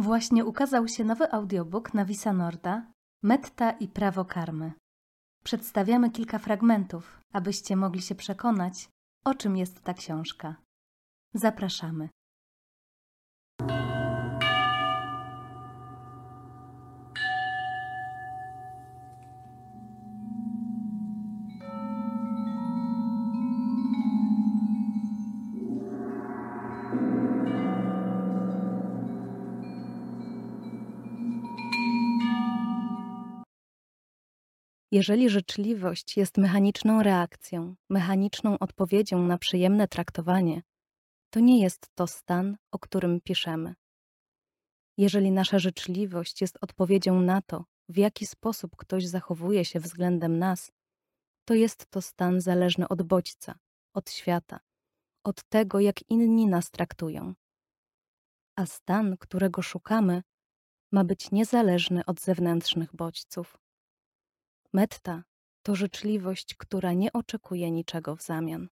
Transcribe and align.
Właśnie 0.00 0.44
ukazał 0.44 0.88
się 0.88 1.04
nowy 1.04 1.32
audiobook 1.32 1.94
Nawisa 1.94 2.32
Norda 2.32 2.86
Metta 3.22 3.70
i 3.70 3.88
prawo 3.88 4.24
karmy. 4.24 4.72
Przedstawiamy 5.44 6.10
kilka 6.10 6.38
fragmentów, 6.38 7.20
abyście 7.32 7.76
mogli 7.76 8.02
się 8.02 8.14
przekonać, 8.14 8.88
o 9.24 9.34
czym 9.34 9.56
jest 9.56 9.80
ta 9.80 9.94
książka. 9.94 10.56
Zapraszamy. 11.34 12.08
Jeżeli 34.92 35.30
życzliwość 35.30 36.16
jest 36.16 36.38
mechaniczną 36.38 37.02
reakcją, 37.02 37.74
mechaniczną 37.90 38.58
odpowiedzią 38.58 39.26
na 39.26 39.38
przyjemne 39.38 39.88
traktowanie, 39.88 40.62
to 41.30 41.40
nie 41.40 41.62
jest 41.62 41.86
to 41.94 42.06
stan, 42.06 42.56
o 42.70 42.78
którym 42.78 43.20
piszemy. 43.20 43.74
Jeżeli 44.96 45.30
nasza 45.30 45.58
życzliwość 45.58 46.40
jest 46.40 46.58
odpowiedzią 46.60 47.20
na 47.20 47.42
to, 47.42 47.64
w 47.88 47.96
jaki 47.96 48.26
sposób 48.26 48.76
ktoś 48.76 49.06
zachowuje 49.06 49.64
się 49.64 49.80
względem 49.80 50.38
nas, 50.38 50.72
to 51.44 51.54
jest 51.54 51.86
to 51.90 52.02
stan 52.02 52.40
zależny 52.40 52.88
od 52.88 53.02
bodźca, 53.02 53.58
od 53.94 54.10
świata, 54.10 54.60
od 55.24 55.44
tego, 55.44 55.80
jak 55.80 56.10
inni 56.10 56.46
nas 56.46 56.70
traktują. 56.70 57.34
A 58.56 58.66
stan, 58.66 59.16
którego 59.16 59.62
szukamy, 59.62 60.22
ma 60.92 61.04
być 61.04 61.30
niezależny 61.30 62.04
od 62.06 62.20
zewnętrznych 62.20 62.96
bodźców. 62.96 63.58
Metta 64.72 65.22
to 65.62 65.74
życzliwość, 65.74 66.54
która 66.54 66.92
nie 66.92 67.12
oczekuje 67.12 67.70
niczego 67.70 68.16
w 68.16 68.22
zamian. 68.22 68.68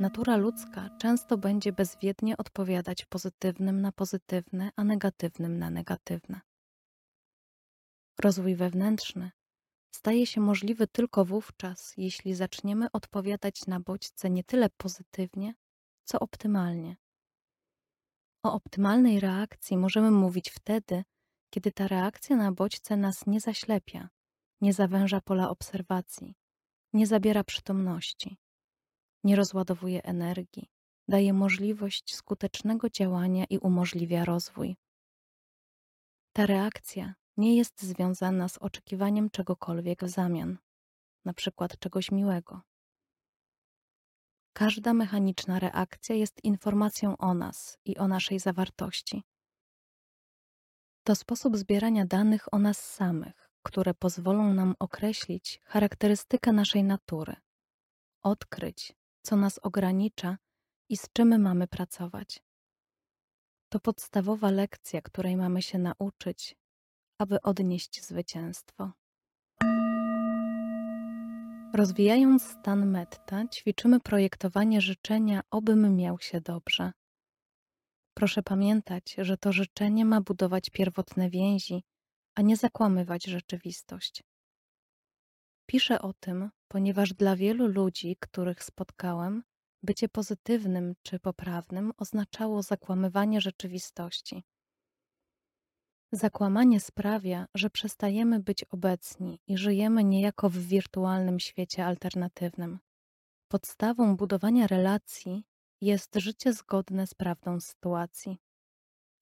Natura 0.00 0.36
ludzka 0.36 0.90
często 0.98 1.38
będzie 1.38 1.72
bezwiednie 1.72 2.36
odpowiadać 2.36 3.04
pozytywnym 3.04 3.80
na 3.80 3.92
pozytywne, 3.92 4.70
a 4.76 4.84
negatywnym 4.84 5.58
na 5.58 5.70
negatywne. 5.70 6.40
Rozwój 8.22 8.54
wewnętrzny 8.56 9.30
staje 9.94 10.26
się 10.26 10.40
możliwy 10.40 10.86
tylko 10.86 11.24
wówczas, 11.24 11.94
jeśli 11.96 12.34
zaczniemy 12.34 12.86
odpowiadać 12.92 13.66
na 13.66 13.80
bodźce 13.80 14.30
nie 14.30 14.44
tyle 14.44 14.70
pozytywnie, 14.70 15.54
co 16.04 16.20
optymalnie. 16.20 16.96
O 18.42 18.52
optymalnej 18.52 19.20
reakcji 19.20 19.76
możemy 19.76 20.10
mówić 20.10 20.50
wtedy, 20.50 21.04
kiedy 21.50 21.72
ta 21.72 21.88
reakcja 21.88 22.36
na 22.36 22.52
bodźce 22.52 22.96
nas 22.96 23.26
nie 23.26 23.40
zaślepia, 23.40 24.08
nie 24.60 24.72
zawęża 24.72 25.20
pola 25.20 25.50
obserwacji, 25.50 26.34
nie 26.92 27.06
zabiera 27.06 27.44
przytomności, 27.44 28.36
nie 29.24 29.36
rozładowuje 29.36 30.02
energii, 30.02 30.70
daje 31.08 31.32
możliwość 31.32 32.14
skutecznego 32.14 32.90
działania 32.90 33.44
i 33.50 33.58
umożliwia 33.58 34.24
rozwój. 34.24 34.76
Ta 36.32 36.46
reakcja 36.46 37.14
nie 37.36 37.56
jest 37.56 37.82
związana 37.82 38.48
z 38.48 38.58
oczekiwaniem 38.58 39.30
czegokolwiek 39.30 40.04
w 40.04 40.08
zamian, 40.08 40.58
na 41.24 41.32
przykład 41.32 41.78
czegoś 41.78 42.10
miłego. 42.10 42.60
Każda 44.52 44.94
mechaniczna 44.94 45.58
reakcja 45.58 46.14
jest 46.14 46.44
informacją 46.44 47.16
o 47.16 47.34
nas 47.34 47.78
i 47.84 47.96
o 47.96 48.08
naszej 48.08 48.38
zawartości 48.38 49.22
to 51.08 51.14
sposób 51.14 51.56
zbierania 51.56 52.06
danych 52.06 52.54
o 52.54 52.58
nas 52.58 52.78
samych, 52.94 53.50
które 53.62 53.94
pozwolą 53.94 54.54
nam 54.54 54.74
określić 54.78 55.60
charakterystykę 55.64 56.52
naszej 56.52 56.84
natury, 56.84 57.36
odkryć, 58.22 58.92
co 59.22 59.36
nas 59.36 59.58
ogranicza 59.58 60.38
i 60.88 60.96
z 60.96 61.12
czym 61.12 61.40
mamy 61.40 61.66
pracować. 61.66 62.42
To 63.68 63.80
podstawowa 63.80 64.50
lekcja, 64.50 65.02
której 65.02 65.36
mamy 65.36 65.62
się 65.62 65.78
nauczyć, 65.78 66.56
aby 67.18 67.42
odnieść 67.42 68.04
zwycięstwo. 68.04 68.92
Rozwijając 71.74 72.42
stan 72.42 72.90
metta, 72.90 73.48
ćwiczymy 73.48 74.00
projektowanie 74.00 74.80
życzenia, 74.80 75.40
obym 75.50 75.96
miał 75.96 76.18
się 76.18 76.40
dobrze. 76.40 76.92
Proszę 78.18 78.42
pamiętać, 78.42 79.14
że 79.18 79.36
to 79.36 79.52
życzenie 79.52 80.04
ma 80.04 80.20
budować 80.20 80.70
pierwotne 80.70 81.30
więzi, 81.30 81.82
a 82.34 82.42
nie 82.42 82.56
zakłamywać 82.56 83.24
rzeczywistość. 83.24 84.22
Piszę 85.66 86.02
o 86.02 86.12
tym, 86.12 86.50
ponieważ 86.68 87.14
dla 87.14 87.36
wielu 87.36 87.66
ludzi, 87.66 88.16
których 88.20 88.64
spotkałem, 88.64 89.42
bycie 89.82 90.08
pozytywnym 90.08 90.94
czy 91.02 91.18
poprawnym 91.18 91.92
oznaczało 91.96 92.62
zakłamywanie 92.62 93.40
rzeczywistości. 93.40 94.44
Zakłamanie 96.12 96.80
sprawia, 96.80 97.46
że 97.54 97.70
przestajemy 97.70 98.40
być 98.40 98.64
obecni 98.64 99.40
i 99.46 99.58
żyjemy 99.58 100.04
niejako 100.04 100.50
w 100.50 100.58
wirtualnym 100.58 101.40
świecie 101.40 101.86
alternatywnym. 101.86 102.78
Podstawą 103.48 104.16
budowania 104.16 104.66
relacji 104.66 105.44
jest 105.80 106.16
życie 106.16 106.52
zgodne 106.52 107.06
z 107.06 107.14
prawdą 107.14 107.60
sytuacji. 107.60 108.38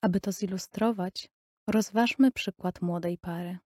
Aby 0.03 0.21
to 0.21 0.33
zilustrować, 0.33 1.29
rozważmy 1.67 2.33
przykład 2.33 2.83
młodej 2.83 3.19
pary. 3.19 3.59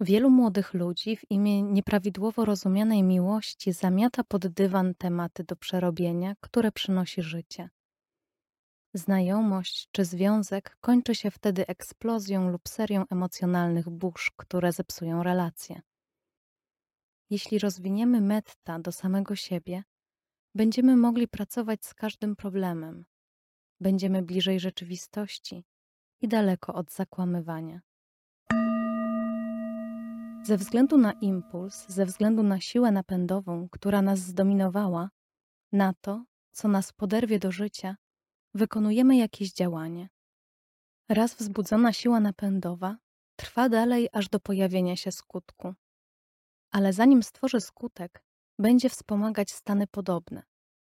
Wielu 0.00 0.30
młodych 0.30 0.74
ludzi 0.74 1.16
w 1.16 1.30
imię 1.30 1.62
nieprawidłowo 1.62 2.44
rozumianej 2.44 3.02
miłości 3.02 3.72
zamiata 3.72 4.24
pod 4.24 4.46
dywan 4.46 4.94
tematy 4.94 5.44
do 5.44 5.56
przerobienia, 5.56 6.34
które 6.40 6.72
przynosi 6.72 7.22
życie. 7.22 7.70
Znajomość 8.94 9.88
czy 9.92 10.04
związek 10.04 10.76
kończy 10.80 11.14
się 11.14 11.30
wtedy 11.30 11.66
eksplozją 11.66 12.50
lub 12.50 12.68
serią 12.68 13.04
emocjonalnych 13.10 13.88
burz, 13.88 14.32
które 14.36 14.72
zepsują 14.72 15.22
relacje. 15.22 15.80
Jeśli 17.30 17.58
rozwiniemy 17.58 18.20
metta 18.20 18.78
do 18.78 18.92
samego 18.92 19.36
siebie, 19.36 19.82
Będziemy 20.56 20.96
mogli 20.96 21.28
pracować 21.28 21.86
z 21.86 21.94
każdym 21.94 22.36
problemem. 22.36 23.04
Będziemy 23.80 24.22
bliżej 24.22 24.60
rzeczywistości 24.60 25.64
i 26.20 26.28
daleko 26.28 26.74
od 26.74 26.92
zakłamywania. 26.92 27.80
Ze 30.42 30.56
względu 30.56 30.98
na 30.98 31.12
impuls, 31.12 31.88
ze 31.88 32.06
względu 32.06 32.42
na 32.42 32.60
siłę 32.60 32.92
napędową, 32.92 33.68
która 33.68 34.02
nas 34.02 34.18
zdominowała, 34.18 35.10
na 35.72 35.94
to, 36.00 36.24
co 36.52 36.68
nas 36.68 36.92
poderwie 36.92 37.38
do 37.38 37.52
życia, 37.52 37.96
wykonujemy 38.54 39.16
jakieś 39.16 39.52
działanie. 39.52 40.08
Raz 41.08 41.34
wzbudzona 41.34 41.92
siła 41.92 42.20
napędowa 42.20 42.96
trwa 43.36 43.68
dalej 43.68 44.08
aż 44.12 44.28
do 44.28 44.40
pojawienia 44.40 44.96
się 44.96 45.12
skutku. 45.12 45.74
Ale 46.70 46.92
zanim 46.92 47.22
stworzy 47.22 47.60
skutek, 47.60 48.25
będzie 48.58 48.90
wspomagać 48.90 49.52
stany 49.52 49.86
podobne. 49.86 50.42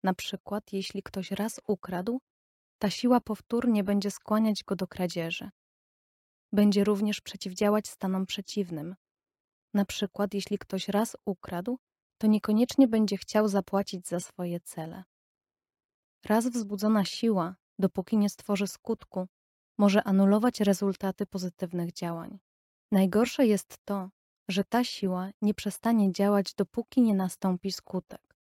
Na 0.05 0.15
przykład, 0.15 0.73
jeśli 0.73 1.03
ktoś 1.03 1.31
raz 1.31 1.61
ukradł, 1.67 2.21
ta 2.79 2.91
siła 2.91 3.21
powtórnie 3.21 3.85
będzie 3.85 4.11
skłaniać 4.11 4.65
go 4.65 4.77
do 4.77 4.87
kradzieży. 4.87 5.51
Będzie 6.53 6.85
również 6.85 7.21
przeciwdziałać 7.21 7.89
stanom 7.89 8.27
przeciwnym. 8.27 8.95
Na 9.75 9.85
przykład, 9.85 10.35
jeśli 10.35 10.59
ktoś 10.59 10.89
raz 10.89 11.17
ukradł, 11.25 11.79
to 12.19 12.27
niekoniecznie 12.27 12.89
będzie 12.89 13.17
chciał 13.17 13.49
zapłacić 13.49 14.09
za 14.09 14.21
swoje 14.21 14.61
cele. 14.61 15.05
Raz 16.25 16.47
wzbudzona 16.47 17.05
siła, 17.05 17.57
dopóki 17.79 18.17
nie 18.19 18.31
stworzy 18.31 18.67
skutku, 18.67 19.27
może 19.79 20.05
anulować 20.05 20.61
rezultaty 20.61 21.27
pozytywnych 21.27 21.93
działań. 21.93 22.39
Najgorsze 22.93 23.47
jest 23.47 23.79
to, 23.85 24.11
że 24.51 24.65
ta 24.65 24.85
siła 24.85 25.31
nie 25.43 25.55
przestanie 25.55 26.13
działać, 26.13 26.55
dopóki 26.55 27.03
nie 27.03 27.15
nastąpi 27.15 27.73
skutek, 27.73 28.37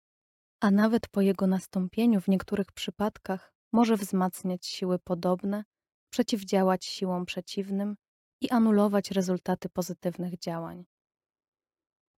a 0.59 0.71
nawet 0.71 1.07
po 1.07 1.21
jego 1.21 1.47
nastąpieniu 1.47 2.21
w 2.21 2.27
niektórych 2.27 2.71
przypadkach 2.71 3.53
może 3.73 3.97
wzmacniać 3.97 4.65
siły 4.65 4.99
podobne, 4.99 5.63
przeciwdziałać 6.09 6.85
siłom 6.85 7.25
przeciwnym 7.25 7.95
i 8.41 8.49
anulować 8.49 9.11
rezultaty 9.11 9.69
pozytywnych 9.69 10.39
działań. 10.39 10.85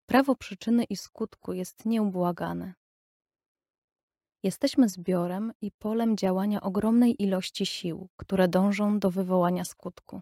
Prawo 0.05 0.35
przyczyny 0.35 0.83
i 0.83 0.95
skutku 0.95 1.53
jest 1.53 1.85
nieubłagane. 1.85 2.73
Jesteśmy 4.43 4.89
zbiorem 4.89 5.53
i 5.61 5.71
polem 5.71 6.17
działania 6.17 6.61
ogromnej 6.61 7.23
ilości 7.23 7.65
sił, 7.65 8.09
które 8.17 8.47
dążą 8.47 8.99
do 8.99 9.11
wywołania 9.11 9.65
skutku. 9.65 10.21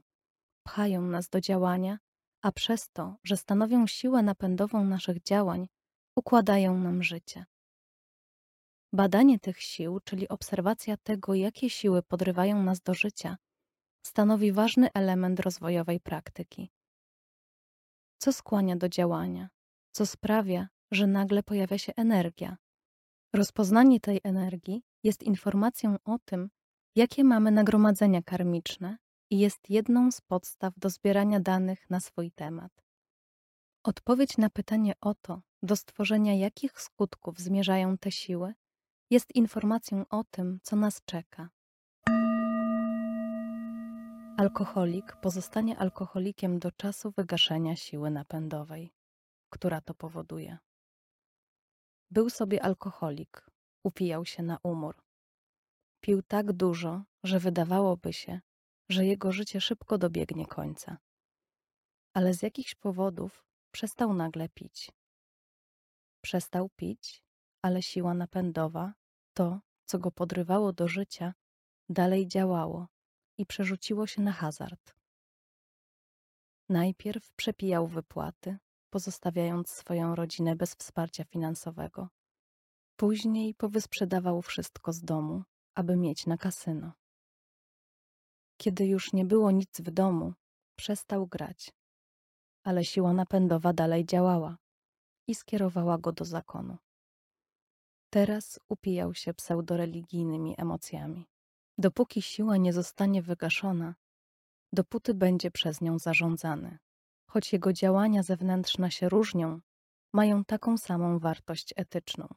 Pchają 0.64 1.02
nas 1.02 1.30
do 1.30 1.42
działania, 1.42 2.00
a 2.42 2.52
przez 2.52 2.90
to, 2.90 3.16
że 3.24 3.38
stanowią 3.38 3.88
siłę 3.88 4.24
napędową 4.24 4.84
naszych 4.84 5.24
działań, 5.24 5.68
układają 6.16 6.80
nam 6.80 7.04
życie. 7.04 7.46
Badanie 8.94 9.40
tych 9.40 9.62
sił, 9.62 10.00
czyli 10.00 10.28
obserwacja 10.28 10.98
tego, 10.98 11.34
jakie 11.34 11.70
siły 11.70 12.04
podrywają 12.04 12.64
nas 12.64 12.82
do 12.82 12.94
życia, 12.94 13.38
stanowi 14.06 14.52
ważny 14.52 14.90
element 14.94 15.40
rozwojowej 15.40 16.00
praktyki. 16.00 16.72
Co 18.18 18.34
skłania 18.34 18.76
do 18.76 18.90
działania? 18.90 19.50
Co 19.92 20.06
sprawia, 20.06 20.68
że 20.92 21.08
nagle 21.08 21.44
pojawia 21.44 21.78
się 21.78 21.94
energia? 21.96 22.58
Rozpoznanie 23.34 24.00
tej 24.00 24.20
energii 24.24 24.84
jest 25.04 25.24
informacją 25.24 25.96
o 26.04 26.20
tym, 26.26 26.50
jakie 26.96 27.24
mamy 27.24 27.52
nagromadzenia 27.52 28.22
karmiczne 28.24 28.98
i 29.30 29.40
jest 29.40 29.70
jedną 29.70 30.12
z 30.12 30.22
podstaw 30.22 30.74
do 30.78 30.90
zbierania 30.90 31.40
danych 31.40 31.90
na 31.90 32.00
swój 32.00 32.32
temat. 32.32 32.72
Odpowiedź 33.84 34.38
na 34.38 34.50
pytanie 34.50 34.94
o 35.02 35.16
to, 35.16 35.42
do 35.64 35.76
stworzenia 35.76 36.36
jakich 36.36 36.82
skutków 36.82 37.40
zmierzają 37.40 37.98
te 37.98 38.12
siły, 38.12 38.54
jest 39.10 39.36
informacją 39.36 40.06
o 40.10 40.24
tym, 40.24 40.60
co 40.64 40.76
nas 40.76 41.02
czeka. 41.06 41.50
Alkoholik 44.38 45.16
pozostanie 45.22 45.78
alkoholikiem 45.78 46.60
do 46.60 46.72
czasu 46.72 47.12
wygaszenia 47.12 47.76
siły 47.76 48.12
napędowej, 48.12 48.94
która 49.50 49.82
to 49.82 49.94
powoduje. 49.94 50.58
Był 52.12 52.30
sobie 52.30 52.64
alkoholik, 52.64 53.46
upijał 53.84 54.26
się 54.26 54.44
na 54.44 54.58
umór. 54.64 54.96
Pił 56.02 56.22
tak 56.22 56.54
dużo, 56.54 57.04
że 57.24 57.40
wydawałoby 57.40 58.14
się, 58.14 58.40
że 58.90 59.06
jego 59.06 59.32
życie 59.32 59.62
szybko 59.62 59.98
dobiegnie 59.98 60.46
końca. 60.46 60.98
Ale 62.14 62.34
z 62.34 62.42
jakichś 62.42 62.76
powodów 62.76 63.46
przestał 63.72 64.14
nagle 64.14 64.50
pić. 64.50 64.92
Przestał 66.22 66.70
pić, 66.70 67.24
ale 67.62 67.82
siła 67.82 68.14
napędowa, 68.14 68.94
to, 69.34 69.60
co 69.86 70.00
go 70.00 70.12
podrywało 70.12 70.74
do 70.74 70.88
życia, 70.88 71.34
dalej 71.90 72.28
działało 72.28 72.88
i 73.38 73.46
przerzuciło 73.46 74.08
się 74.08 74.22
na 74.22 74.32
hazard. 74.32 74.96
Najpierw 76.70 77.32
przepijał 77.32 77.88
wypłaty, 77.88 78.58
pozostawiając 78.90 79.70
swoją 79.70 80.16
rodzinę 80.16 80.56
bez 80.56 80.76
wsparcia 80.76 81.24
finansowego. 81.24 82.10
Później 82.96 83.54
powysprzedawał 83.54 84.42
wszystko 84.42 84.94
z 84.94 85.02
domu, 85.02 85.44
aby 85.76 85.98
mieć 85.98 86.26
na 86.26 86.38
kasyno. 86.38 86.99
Kiedy 88.62 88.86
już 88.86 89.14
nie 89.14 89.26
było 89.26 89.52
nic 89.52 89.82
w 89.82 89.92
domu, 89.92 90.34
przestał 90.76 91.28
grać, 91.28 91.72
ale 92.64 92.86
siła 92.86 93.14
napędowa 93.14 93.74
dalej 93.74 94.06
działała 94.06 94.58
i 95.28 95.36
skierowała 95.36 95.98
go 95.98 96.12
do 96.12 96.26
zakonu. 96.26 96.78
Teraz 98.10 98.60
upijał 98.70 99.14
się 99.14 99.34
pseudoreligijnymi 99.34 100.56
emocjami. 100.58 101.28
Dopóki 101.78 102.22
siła 102.22 102.58
nie 102.58 102.74
zostanie 102.74 103.22
wygaszona, 103.22 103.96
dopóty 104.74 105.14
będzie 105.14 105.52
przez 105.52 105.82
nią 105.82 106.00
zarządzany. 106.00 106.78
Choć 107.28 107.54
jego 107.54 107.74
działania 107.74 108.24
zewnętrzne 108.24 108.92
się 108.92 109.10
różnią, 109.10 109.60
mają 110.14 110.46
taką 110.46 110.78
samą 110.78 111.20
wartość 111.20 111.74
etyczną, 111.76 112.28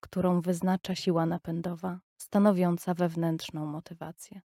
którą 0.00 0.40
wyznacza 0.40 0.94
siła 0.94 1.26
napędowa, 1.26 2.00
stanowiąca 2.16 2.94
wewnętrzną 2.94 3.66
motywację. 3.66 4.40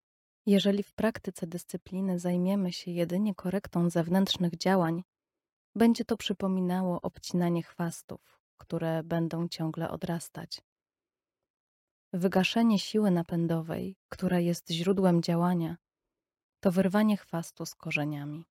Jeżeli 0.48 0.84
w 0.84 0.94
praktyce 0.94 1.48
dyscypliny 1.48 2.20
zajmiemy 2.20 2.74
się 2.74 2.92
jedynie 2.92 3.36
korektą 3.36 3.90
zewnętrznych 3.90 4.58
działań, 4.58 5.04
będzie 5.76 6.06
to 6.06 6.18
przypominało 6.18 7.02
obcinanie 7.02 7.64
chwastów, 7.64 8.40
które 8.58 9.04
będą 9.04 9.48
ciągle 9.48 9.90
odrastać. 9.90 10.62
Wygaszenie 12.14 12.80
siły 12.80 13.12
napędowej, 13.12 13.96
która 14.10 14.40
jest 14.40 14.72
źródłem 14.72 15.22
działania, 15.22 15.78
to 16.60 16.72
wyrwanie 16.72 17.18
chwastu 17.18 17.66
z 17.66 17.76
korzeniami. 17.76 18.46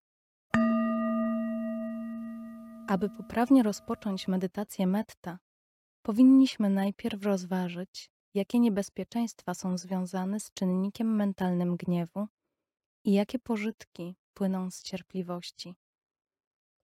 Aby 2.88 3.10
poprawnie 3.10 3.62
rozpocząć 3.62 4.28
medytację 4.28 4.87
metta, 4.87 5.38
powinniśmy 6.02 6.70
najpierw 6.70 7.22
rozważyć, 7.22 8.10
jakie 8.36 8.58
niebezpieczeństwa 8.60 9.54
są 9.54 9.78
związane 9.78 10.40
z 10.40 10.52
czynnikiem 10.52 11.16
mentalnym 11.16 11.76
gniewu 11.76 12.28
i 13.04 13.12
jakie 13.12 13.38
pożytki 13.38 14.16
płyną 14.34 14.70
z 14.70 14.82
cierpliwości. 14.82 15.74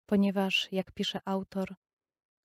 Ponieważ, 0.05 0.69
jak 0.71 0.91
pisze 0.91 1.21
autor, 1.25 1.75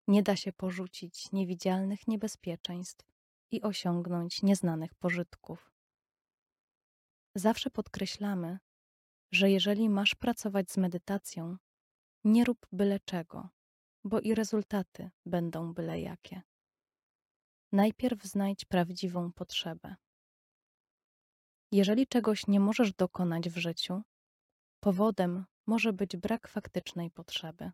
nie 0.08 0.22
da 0.22 0.36
się 0.36 0.52
porzucić 0.52 1.32
niewidzialnych 1.32 2.08
niebezpieczeństw 2.08 3.06
i 3.50 3.62
osiągnąć 3.62 4.42
nieznanych 4.42 4.94
pożytków. 4.94 5.72
Zawsze 7.34 7.70
podkreślamy, 7.70 8.58
że 9.32 9.50
jeżeli 9.50 9.88
masz 9.88 10.14
pracować 10.14 10.70
z 10.70 10.76
medytacją, 10.76 11.56
nie 12.24 12.44
rób 12.44 12.66
byle 12.72 13.00
czego, 13.00 13.48
bo 14.04 14.20
i 14.20 14.34
rezultaty 14.34 15.10
będą 15.26 15.74
byle 15.74 16.00
jakie. 16.00 16.42
Najpierw 17.75 18.25
znajdź 18.25 18.65
prawdziwą 18.65 19.32
potrzebę. 19.32 19.97
Jeżeli 21.73 22.06
czegoś 22.06 22.47
nie 22.47 22.61
możesz 22.61 22.93
dokonać 22.93 23.49
w 23.50 23.56
życiu, 23.56 24.03
powodem 24.81 25.44
może 25.67 25.93
być 25.93 26.17
brak 26.17 26.49
faktycznej 26.49 27.11
potrzeby. 27.11 27.71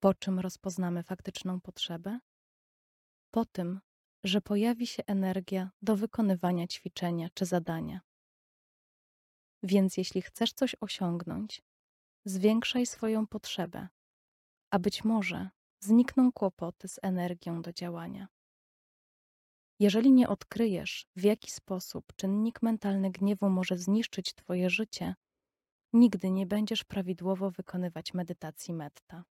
Po 0.00 0.14
czym 0.14 0.40
rozpoznamy 0.40 1.02
faktyczną 1.02 1.60
potrzebę? 1.60 2.18
Po 3.30 3.44
tym, 3.44 3.80
że 4.24 4.40
pojawi 4.40 4.86
się 4.86 5.02
energia 5.06 5.70
do 5.82 5.96
wykonywania 5.96 6.66
ćwiczenia 6.66 7.28
czy 7.34 7.44
zadania. 7.44 8.00
Więc 9.62 9.96
jeśli 9.96 10.22
chcesz 10.22 10.52
coś 10.52 10.76
osiągnąć, 10.80 11.62
zwiększaj 12.24 12.86
swoją 12.86 13.26
potrzebę, 13.26 13.88
a 14.70 14.78
być 14.78 15.04
może 15.04 15.50
znikną 15.84 16.32
kłopoty 16.32 16.88
z 16.88 16.98
energią 17.02 17.62
do 17.62 17.72
działania. 17.72 18.28
Jeżeli 19.78 20.12
nie 20.12 20.28
odkryjesz, 20.28 21.06
w 21.16 21.22
jaki 21.24 21.50
sposób 21.50 22.04
czynnik 22.16 22.62
mentalny 22.62 23.10
gniewu 23.10 23.50
może 23.50 23.76
zniszczyć 23.76 24.34
Twoje 24.34 24.70
życie, 24.70 25.14
nigdy 25.92 26.30
nie 26.30 26.46
będziesz 26.46 26.84
prawidłowo 26.84 27.50
wykonywać 27.50 28.14
medytacji 28.14 28.74
metta. 28.74 29.24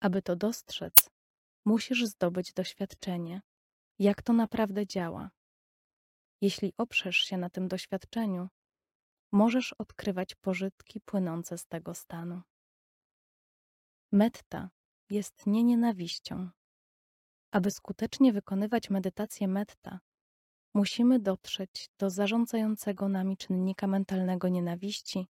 Aby 0.00 0.22
to 0.22 0.36
dostrzec, 0.36 0.94
musisz 1.64 2.04
zdobyć 2.04 2.52
doświadczenie, 2.52 3.42
jak 3.98 4.22
to 4.22 4.32
naprawdę 4.32 4.86
działa. 4.86 5.30
Jeśli 6.40 6.72
oprzesz 6.78 7.16
się 7.16 7.36
na 7.36 7.50
tym 7.50 7.68
doświadczeniu, 7.68 8.48
możesz 9.32 9.72
odkrywać 9.72 10.34
pożytki 10.34 11.00
płynące 11.00 11.58
z 11.58 11.66
tego 11.66 11.94
stanu. 11.94 12.42
Metta 14.12 14.70
jest 15.14 15.46
nie 15.46 15.64
nienawiścią. 15.64 16.50
Aby 17.52 17.70
skutecznie 17.70 18.32
wykonywać 18.32 18.90
medytację 18.90 19.48
metta, 19.48 20.00
musimy 20.74 21.18
dotrzeć 21.18 21.90
do 21.98 22.10
zarządzającego 22.10 23.08
nami 23.08 23.36
czynnika 23.36 23.86
mentalnego 23.86 24.48
nienawiści 24.48 25.26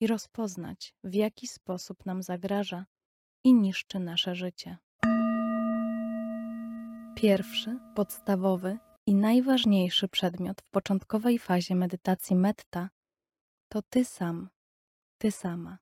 i 0.00 0.06
rozpoznać, 0.06 0.94
w 1.04 1.14
jaki 1.14 1.46
sposób 1.46 2.06
nam 2.06 2.22
zagraża 2.22 2.86
i 3.44 3.54
niszczy 3.54 4.00
nasze 4.00 4.34
życie. 4.34 4.78
Pierwszy, 7.16 7.78
podstawowy 7.94 8.78
i 9.06 9.14
najważniejszy 9.14 10.08
przedmiot 10.08 10.62
w 10.62 10.70
początkowej 10.70 11.38
fazie 11.38 11.74
medytacji 11.74 12.36
metta 12.36 12.90
to 13.68 13.82
ty 13.82 14.04
sam, 14.04 14.48
ty 15.18 15.30
sama. 15.30 15.78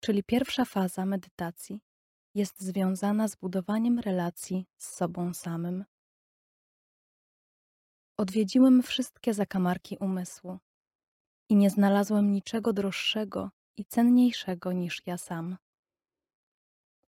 Czyli 0.00 0.24
pierwsza 0.24 0.64
faza 0.64 1.06
medytacji 1.06 1.80
jest 2.38 2.60
związana 2.60 3.28
z 3.28 3.36
budowaniem 3.36 3.98
relacji 3.98 4.66
z 4.76 4.88
sobą 4.88 5.34
samym. 5.34 5.84
Odwiedziłem 8.16 8.82
wszystkie 8.82 9.34
zakamarki 9.34 9.96
umysłu 10.00 10.58
i 11.48 11.56
nie 11.56 11.70
znalazłem 11.70 12.32
niczego 12.32 12.72
droższego 12.72 13.50
i 13.76 13.84
cenniejszego 13.84 14.72
niż 14.72 15.02
ja 15.06 15.18
sam. 15.18 15.56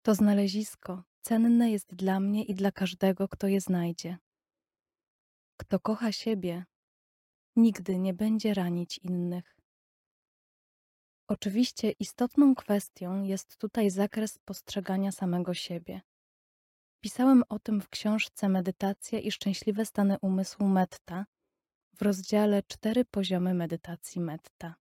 To 0.01 0.15
znalezisko 0.15 1.03
cenne 1.21 1.71
jest 1.71 1.95
dla 1.95 2.19
mnie 2.19 2.43
i 2.43 2.53
dla 2.55 2.71
każdego, 2.71 3.27
kto 3.27 3.47
je 3.47 3.61
znajdzie. 3.61 4.17
Kto 5.57 5.79
kocha 5.79 6.11
siebie, 6.11 6.65
nigdy 7.55 7.99
nie 7.99 8.13
będzie 8.13 8.53
ranić 8.53 8.97
innych. 8.97 9.54
Oczywiście 11.27 11.91
istotną 11.91 12.55
kwestią 12.55 13.23
jest 13.23 13.57
tutaj 13.57 13.89
zakres 13.89 14.39
postrzegania 14.39 15.11
samego 15.11 15.53
siebie. 15.53 16.01
Pisałem 17.03 17.43
o 17.49 17.59
tym 17.59 17.81
w 17.81 17.89
książce 17.89 18.49
Medytacja 18.49 19.19
i 19.19 19.31
szczęśliwe 19.31 19.85
stany 19.85 20.17
umysłu 20.21 20.67
Metta 20.67 21.25
w 21.93 22.01
rozdziale 22.01 22.63
Cztery 22.63 23.05
poziomy 23.05 23.53
medytacji 23.53 24.21
Metta. 24.21 24.75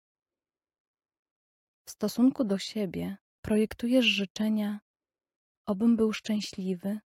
W 1.87 1.91
stosunku 1.91 2.45
do 2.45 2.59
siebie 2.59 3.17
projektujesz 3.43 4.07
życzenia, 4.07 4.81
obym 5.67 5.97
był 5.97 6.13
szczęśliwy 6.13 6.99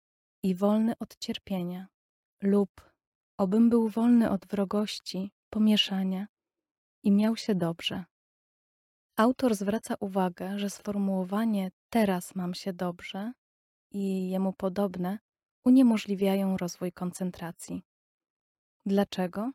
i 0.43 0.55
wolny 0.55 0.99
od 0.99 1.17
cierpienia, 1.17 1.89
lub 2.43 2.91
obym 3.39 3.71
był 3.71 3.89
wolny 3.89 4.31
od 4.31 4.47
wrogości, 4.47 5.33
pomieszania 5.51 6.27
i 7.03 7.13
miał 7.13 7.37
się 7.37 7.55
dobrze. 7.55 8.05
Autor 9.17 9.55
zwraca 9.55 9.95
uwagę, 10.01 10.59
że 10.59 10.71
sformułowanie 10.71 11.71
teraz 11.91 12.35
mam 12.35 12.55
się 12.55 12.73
dobrze 12.73 13.33
i 13.91 14.29
jemu 14.31 14.53
podobne 14.53 15.19
uniemożliwiają 15.65 16.57
rozwój 16.57 16.93
koncentracji. 16.93 17.83
Dlaczego? 18.87 19.53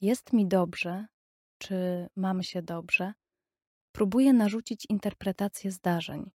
Jest 0.00 0.32
mi 0.32 0.48
dobrze, 0.48 1.06
czy 1.58 2.08
mam 2.16 2.42
się 2.42 2.62
dobrze, 2.62 3.12
próbuje 3.92 4.32
narzucić 4.32 4.86
interpretację 4.88 5.70
zdarzeń, 5.70 6.30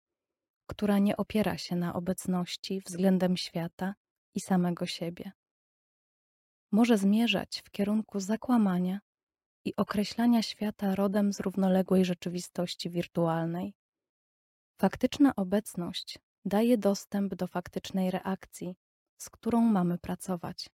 która 0.66 0.98
nie 0.98 1.16
opiera 1.16 1.58
się 1.58 1.76
na 1.76 1.94
obecności 1.94 2.80
względem 2.86 3.36
świata 3.36 3.94
i 4.34 4.40
samego 4.40 4.86
siebie. 4.86 5.32
Może 6.72 6.98
zmierzać 6.98 7.62
w 7.64 7.70
kierunku 7.70 8.20
zakłamania 8.20 9.00
i 9.66 9.76
określania 9.76 10.42
świata 10.42 10.94
rodem 10.94 11.32
z 11.32 11.40
równoległej 11.40 12.04
rzeczywistości 12.04 12.90
wirtualnej. 12.90 13.74
Faktyczna 14.80 15.32
obecność 15.36 16.18
daje 16.44 16.78
dostęp 16.78 17.34
do 17.34 17.46
faktycznej 17.46 18.10
reakcji, 18.10 18.76
z 19.18 19.30
którą 19.30 19.60
mamy 19.60 19.98
pracować. 19.98 20.70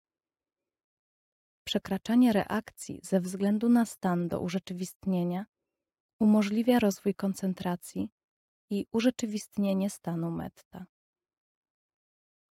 Przekraczanie 1.64 2.32
reakcji 2.32 3.00
ze 3.02 3.20
względu 3.20 3.68
na 3.68 3.86
stan 3.86 4.28
do 4.28 4.40
urzeczywistnienia 4.40 5.46
umożliwia 6.20 6.78
rozwój 6.78 7.14
koncentracji 7.14 8.10
i 8.70 8.86
urzeczywistnienie 8.92 9.90
stanu 9.90 10.30
metta. 10.30 10.86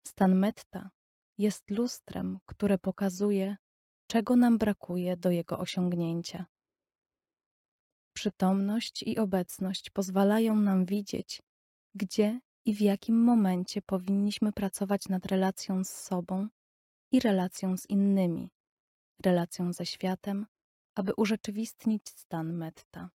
Stan 0.07 0.35
metta 0.35 0.89
jest 1.37 1.69
lustrem, 1.69 2.39
które 2.45 2.77
pokazuje, 2.77 3.57
czego 4.11 4.35
nam 4.35 4.57
brakuje 4.57 5.17
do 5.17 5.31
jego 5.31 5.59
osiągnięcia. 5.59 6.45
Przytomność 8.13 9.03
i 9.03 9.17
obecność 9.17 9.89
pozwalają 9.89 10.55
nam 10.55 10.85
widzieć, 10.85 11.41
gdzie 11.95 12.39
i 12.65 12.75
w 12.75 12.81
jakim 12.81 13.23
momencie 13.23 13.81
powinniśmy 13.81 14.51
pracować 14.51 15.09
nad 15.09 15.25
relacją 15.25 15.83
z 15.83 15.89
sobą 15.89 16.47
i 17.11 17.19
relacją 17.19 17.77
z 17.77 17.89
innymi, 17.89 18.49
relacją 19.25 19.73
ze 19.73 19.85
światem, 19.85 20.45
aby 20.95 21.13
urzeczywistnić 21.17 22.09
stan 22.09 22.53
metta. 22.53 23.09